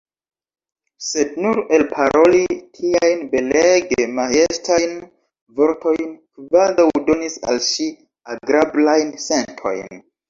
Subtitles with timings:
[1.07, 2.39] Sed nur elparoli
[2.77, 4.95] tiajn belege majestajn
[5.61, 6.09] vortojn
[6.41, 7.87] kvazaŭ donis al ŝi
[8.37, 10.03] agrablajn sentojn.